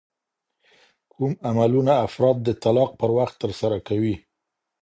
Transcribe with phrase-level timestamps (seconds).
[1.11, 4.15] کوم عملونه افراد د طلاق پر وخت ترسره کوي؟